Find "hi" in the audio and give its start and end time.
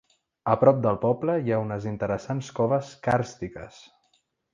1.43-1.53